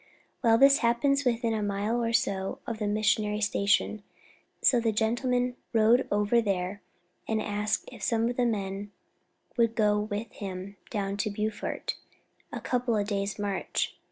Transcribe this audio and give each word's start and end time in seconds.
Well, 0.43 0.57
this 0.57 0.79
happened 0.79 1.21
within 1.27 1.53
a 1.53 1.61
mile 1.61 2.03
or 2.03 2.11
so 2.11 2.57
of 2.65 2.79
the 2.79 2.87
missionary 2.87 3.39
station, 3.39 4.01
so 4.59 4.79
the 4.79 4.91
gentleman 4.91 5.57
rode 5.73 6.07
over 6.11 6.41
there 6.41 6.81
and 7.27 7.39
asked 7.39 7.87
if 7.91 8.01
some 8.01 8.27
of 8.27 8.35
the 8.35 8.45
men 8.47 8.91
would 9.57 9.75
go 9.75 9.99
with 9.99 10.31
him 10.31 10.77
down 10.89 11.17
to 11.17 11.29
Beaufort, 11.29 11.97
a 12.51 12.59
couple 12.59 12.97
of 12.97 13.09
days' 13.09 13.37
march. 13.37 13.95